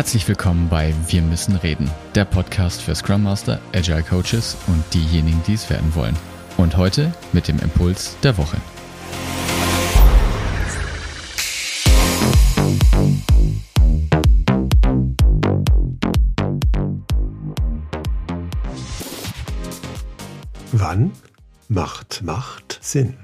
Herzlich 0.00 0.26
willkommen 0.28 0.70
bei 0.70 0.94
Wir 1.08 1.20
müssen 1.20 1.56
reden, 1.56 1.90
der 2.14 2.24
Podcast 2.24 2.80
für 2.80 2.94
Scrum 2.94 3.22
Master, 3.22 3.60
Agile 3.74 4.02
Coaches 4.02 4.56
und 4.66 4.82
diejenigen, 4.94 5.42
die 5.46 5.52
es 5.52 5.68
werden 5.68 5.94
wollen. 5.94 6.16
Und 6.56 6.78
heute 6.78 7.12
mit 7.34 7.48
dem 7.48 7.58
Impuls 7.58 8.16
der 8.22 8.38
Woche. 8.38 8.56
Wann 20.72 21.12
macht 21.68 22.22
Macht 22.22 22.78
Sinn? 22.80 23.18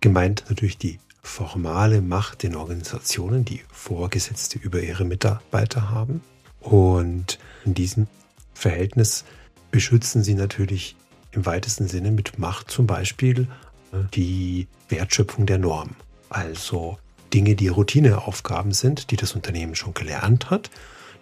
Gemeint 0.00 0.44
natürlich 0.50 0.76
die 0.76 0.98
formale 1.24 2.00
Macht 2.00 2.44
in 2.44 2.54
Organisationen, 2.54 3.44
die 3.44 3.62
Vorgesetzte 3.72 4.58
über 4.58 4.80
ihre 4.80 5.04
Mitarbeiter 5.04 5.90
haben. 5.90 6.22
Und 6.60 7.38
in 7.64 7.74
diesem 7.74 8.06
Verhältnis 8.52 9.24
beschützen 9.70 10.22
sie 10.22 10.34
natürlich 10.34 10.96
im 11.32 11.44
weitesten 11.46 11.88
Sinne 11.88 12.12
mit 12.12 12.38
Macht 12.38 12.70
zum 12.70 12.86
Beispiel 12.86 13.48
äh, 13.92 13.96
die 14.14 14.68
Wertschöpfung 14.88 15.46
der 15.46 15.58
Norm. 15.58 15.96
Also 16.28 16.98
Dinge, 17.32 17.56
die 17.56 17.68
Routineaufgaben 17.68 18.72
sind, 18.72 19.10
die 19.10 19.16
das 19.16 19.32
Unternehmen 19.32 19.74
schon 19.74 19.94
gelernt 19.94 20.50
hat, 20.50 20.70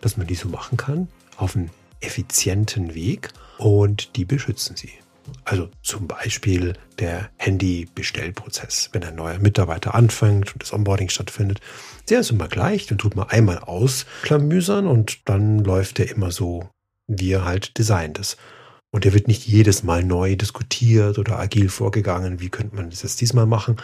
dass 0.02 0.16
man 0.16 0.26
die 0.26 0.34
so 0.34 0.48
machen 0.48 0.76
kann, 0.76 1.08
auf 1.36 1.56
einen 1.56 1.70
effizienten 2.00 2.94
Weg 2.94 3.30
und 3.56 4.16
die 4.16 4.24
beschützen 4.24 4.76
sie. 4.76 4.92
Also 5.44 5.68
zum 5.82 6.06
Beispiel 6.06 6.74
der 6.98 7.30
Handy-Bestellprozess. 7.36 8.90
Wenn 8.92 9.04
ein 9.04 9.14
neuer 9.14 9.38
Mitarbeiter 9.38 9.94
anfängt 9.94 10.52
und 10.52 10.62
das 10.62 10.72
Onboarding 10.72 11.08
stattfindet, 11.08 11.60
der 12.08 12.20
ist 12.20 12.30
immer 12.30 12.48
gleich, 12.48 12.86
den 12.86 12.98
tut 12.98 13.16
man 13.16 13.28
einmal 13.28 13.58
ausklamüsern 13.58 14.86
und 14.86 15.28
dann 15.28 15.58
läuft 15.58 15.98
der 15.98 16.10
immer 16.10 16.30
so, 16.30 16.68
wie 17.06 17.32
er 17.32 17.44
halt 17.44 17.78
designt 17.78 18.18
ist. 18.18 18.36
Und 18.90 19.04
der 19.04 19.14
wird 19.14 19.26
nicht 19.26 19.46
jedes 19.46 19.82
Mal 19.82 20.04
neu 20.04 20.36
diskutiert 20.36 21.18
oder 21.18 21.38
agil 21.38 21.68
vorgegangen, 21.70 22.40
wie 22.40 22.50
könnte 22.50 22.76
man 22.76 22.90
das 22.90 23.02
jetzt 23.02 23.20
diesmal 23.20 23.46
machen. 23.46 23.76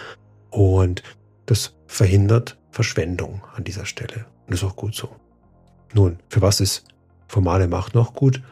Und 0.51 1.03
das 1.47 1.75
verhindert 1.87 2.59
Verschwendung 2.71 3.43
an 3.55 3.65
dieser 3.65 3.87
Stelle. 3.87 4.27
Und 4.47 4.53
das 4.53 4.63
ist 4.63 4.69
auch 4.69 4.77
gut 4.77 4.95
so. 4.95 5.09
Nun, 5.95 6.19
für 6.29 6.43
was 6.43 6.61
ist 6.61 6.85
formale 7.27 7.69
Macht 7.69 7.95
noch 7.95 8.13
gut? 8.13 8.43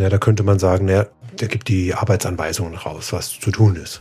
Na, 0.00 0.08
da 0.08 0.16
könnte 0.16 0.44
man 0.44 0.58
sagen, 0.58 0.86
na, 0.86 1.08
der 1.38 1.48
gibt 1.48 1.68
die 1.68 1.92
Arbeitsanweisungen 1.92 2.74
raus, 2.74 3.12
was 3.12 3.38
zu 3.38 3.50
tun 3.50 3.76
ist. 3.76 4.00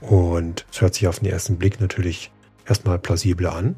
Und 0.00 0.66
es 0.72 0.80
hört 0.80 0.94
sich 0.94 1.06
auf 1.06 1.20
den 1.20 1.30
ersten 1.30 1.56
Blick 1.56 1.80
natürlich 1.80 2.32
erstmal 2.66 2.98
plausibel 2.98 3.46
an. 3.46 3.76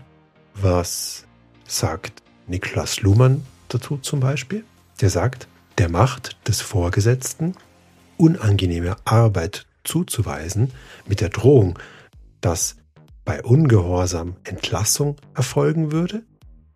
Was 0.54 1.26
sagt 1.66 2.22
Niklas 2.46 3.02
Luhmann 3.02 3.44
dazu 3.68 3.98
zum 3.98 4.20
Beispiel? 4.20 4.64
Der 5.02 5.10
sagt, 5.10 5.46
der 5.76 5.90
Macht 5.90 6.38
des 6.48 6.62
Vorgesetzten 6.62 7.54
unangenehme 8.16 8.96
Arbeit 9.04 9.66
zuzuweisen 9.84 10.70
mit 11.06 11.20
der 11.20 11.28
Drohung, 11.28 11.78
dass 12.40 12.76
bei 13.26 13.42
Ungehorsam 13.42 14.36
Entlassung 14.44 15.16
erfolgen 15.34 15.92
würde, 15.92 16.22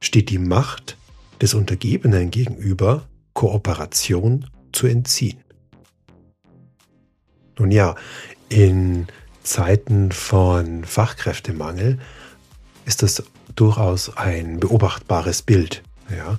steht 0.03 0.29
die 0.29 0.39
Macht 0.39 0.99
des 1.41 1.55
Untergebenen 1.55 2.31
gegenüber 2.31 3.07
Kooperation 3.33 4.45
zu 4.77 4.87
entziehen. 4.87 5.43
Nun 7.59 7.71
ja, 7.71 7.95
in 8.49 9.07
Zeiten 9.43 10.13
von 10.13 10.85
Fachkräftemangel 10.85 11.99
ist 12.85 13.03
das 13.03 13.23
durchaus 13.55 14.17
ein 14.17 14.61
beobachtbares 14.61 15.43
Bild. 15.43 15.83
Ja? 16.11 16.39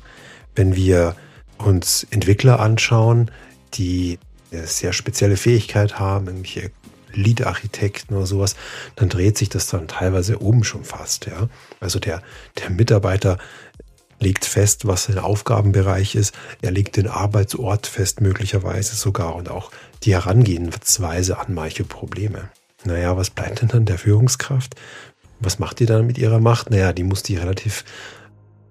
Wenn 0.56 0.76
wir 0.76 1.16
uns 1.58 2.06
Entwickler 2.12 2.60
anschauen, 2.60 3.32
die 3.74 4.20
eine 4.52 4.68
sehr 4.68 4.94
spezielle 4.94 5.38
Fähigkeit 5.38 6.00
haben, 6.00 6.28
irgendwelche 6.28 6.72
Lead-Architekten 7.14 8.16
oder 8.16 8.28
sowas, 8.28 8.56
dann 8.96 9.10
dreht 9.10 9.38
sich 9.38 9.50
das 9.50 9.68
dann 9.68 9.88
teilweise 9.88 10.38
um 10.38 10.64
schon 10.64 10.84
fast. 10.84 11.26
Ja? 11.26 11.50
Also 11.80 12.00
der, 12.00 12.22
der 12.60 12.70
Mitarbeiter 12.70 13.40
legt 14.20 14.46
fest, 14.46 14.88
was 14.88 15.06
sein 15.06 15.20
Aufgabenbereich 15.20 16.16
ist. 16.16 16.34
Er 16.62 16.72
legt 16.72 16.98
den 16.98 17.08
Arbeitsort 17.08 17.88
fest, 17.88 18.22
möglicherweise 18.22 18.96
sogar, 18.96 19.36
und 19.36 19.50
auch 19.50 19.72
die 20.04 20.14
Herangehensweise 20.14 21.38
an 21.40 21.54
manche 21.54 21.84
Probleme. 21.84 22.50
Naja, 22.84 23.18
was 23.18 23.30
bleibt 23.30 23.62
denn 23.62 23.70
dann 23.70 23.86
der 23.86 23.98
Führungskraft? 23.98 24.76
Was 25.40 25.60
macht 25.60 25.80
die 25.80 25.86
dann 25.86 26.08
mit 26.08 26.18
ihrer 26.18 26.40
Macht? 26.40 26.70
Naja, 26.70 26.94
die 26.94 27.04
muss 27.04 27.24
die 27.24 27.36
relativ, 27.36 27.86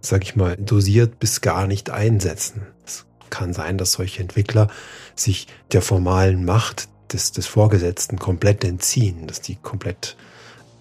sag 0.00 0.24
ich 0.24 0.36
mal, 0.36 0.56
dosiert 0.56 1.18
bis 1.18 1.40
gar 1.40 1.66
nicht 1.66 1.90
einsetzen. 1.90 2.66
Es 2.84 3.06
kann 3.30 3.52
sein, 3.52 3.78
dass 3.78 3.92
solche 3.92 4.22
Entwickler 4.22 4.68
sich 5.14 5.46
der 5.72 5.82
formalen 5.82 6.44
Macht 6.44 6.88
des, 7.12 7.32
des 7.32 7.46
Vorgesetzten 7.46 8.18
komplett 8.18 8.64
entziehen, 8.64 9.26
dass 9.26 9.40
die 9.40 9.56
komplett 9.56 10.16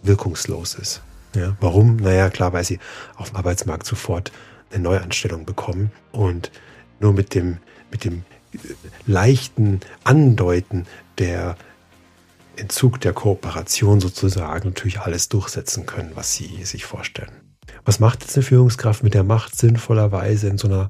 wirkungslos 0.02 0.76
ist. 0.76 1.02
Ja, 1.36 1.56
warum? 1.60 1.98
Naja, 1.98 2.30
klar, 2.30 2.54
weil 2.54 2.64
sie 2.64 2.80
auf 3.16 3.30
dem 3.30 3.38
Arbeitsmarkt 3.38 3.86
sofort 3.86 4.32
eine 4.72 4.84
Neuanstellung 4.84 5.46
bekommen 5.46 5.92
und 6.12 6.52
nur 7.00 7.14
mit 7.14 7.36
dem, 7.36 7.58
mit 7.92 8.04
dem 8.04 8.24
leichten 9.06 9.82
Andeuten 10.04 10.88
der 11.18 11.58
Entzug 12.56 13.02
der 13.02 13.14
Kooperation 13.14 14.00
sozusagen 14.00 14.70
natürlich 14.70 15.00
alles 15.00 15.30
durchsetzen 15.30 15.86
können, 15.86 16.12
was 16.16 16.34
sie 16.34 16.64
sich 16.64 16.86
vorstellen. 16.86 17.32
Was 17.84 18.00
macht 18.00 18.22
jetzt 18.22 18.36
eine 18.38 18.44
Führungskraft 18.44 19.04
mit 19.04 19.14
der 19.14 19.24
Macht 19.24 19.56
sinnvollerweise 19.56 20.48
in 20.48 20.58
so 20.58 20.68
einer 20.68 20.90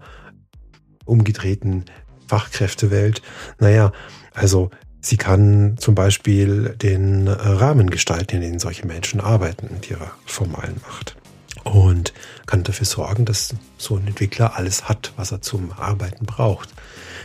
umgedrehten 1.06 1.86
Fachkräftewelt? 2.28 3.22
Naja, 3.60 3.92
also 4.34 4.70
sie 5.06 5.18
kann 5.18 5.78
zum 5.78 5.94
Beispiel 5.94 6.70
den 6.82 7.28
Rahmen 7.28 7.90
gestalten, 7.90 8.38
in 8.38 8.42
dem 8.42 8.60
solche 8.60 8.88
Menschen 8.88 9.22
arbeiten 9.22 9.70
mit 9.72 9.90
ihrer 9.90 10.12
formalen 10.26 10.82
Macht 10.82 11.16
und 11.64 12.14
kann 12.48 12.64
dafür 12.64 12.86
sorgen, 12.86 13.26
dass 13.26 13.56
so 13.78 13.98
ein 13.98 14.08
Entwickler 14.08 14.56
alles 14.56 14.90
hat, 14.90 15.14
was 15.16 15.32
er 15.32 15.42
zum 15.42 15.72
Arbeiten 15.74 16.26
braucht. 16.26 16.70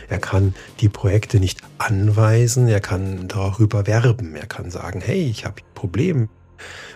Er 0.09 0.19
kann 0.19 0.53
die 0.79 0.89
Projekte 0.89 1.39
nicht 1.39 1.61
anweisen, 1.79 2.67
er 2.67 2.81
kann 2.81 3.27
darüber 3.27 3.87
werben, 3.87 4.35
er 4.35 4.47
kann 4.47 4.69
sagen, 4.69 5.01
hey, 5.01 5.23
ich 5.23 5.45
habe 5.45 5.61
ein 5.61 5.73
Problem. 5.73 6.29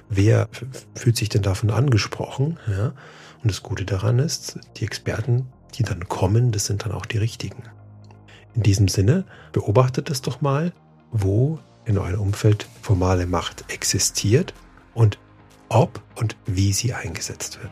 Wer 0.10 0.50
fühlt 0.94 1.18
sich 1.18 1.30
denn 1.30 1.42
davon 1.42 1.72
angesprochen? 1.72 2.60
Ja? 2.68 2.94
Und 3.42 3.52
das 3.52 3.64
Gute 3.64 3.86
daran 3.86 4.20
ist, 4.20 4.60
die 4.78 4.86
Experten, 4.86 5.48
die 5.76 5.84
dann 5.84 6.08
kommen, 6.08 6.52
das 6.52 6.66
sind 6.66 6.86
dann 6.86 6.92
auch 6.92 7.06
die 7.06 7.18
richtigen. 7.18 7.64
In 8.56 8.64
diesem 8.64 8.88
Sinne, 8.88 9.26
beobachtet 9.52 10.10
es 10.10 10.22
doch 10.22 10.42
mal, 10.42 10.72
wo 11.12 11.60
in 11.86 11.98
eurem 11.98 12.22
Umfeld 12.22 12.68
formale 12.82 13.28
Macht 13.28 13.66
existiert 13.68 14.54
und 14.94 15.20
ob 15.70 16.02
und 16.16 16.38
wie 16.46 16.72
sie 16.74 16.94
eingesetzt 16.94 17.60
wird. 17.62 17.72